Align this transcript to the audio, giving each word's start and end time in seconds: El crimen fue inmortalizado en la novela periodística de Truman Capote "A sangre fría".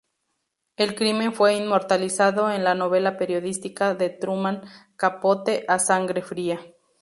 El 0.77 0.95
crimen 0.95 1.31
fue 1.31 1.55
inmortalizado 1.55 2.49
en 2.49 2.63
la 2.63 2.73
novela 2.73 3.17
periodística 3.19 3.93
de 3.93 4.09
Truman 4.09 4.63
Capote 4.97 5.63
"A 5.67 5.77
sangre 5.77 6.23
fría". 6.23 6.59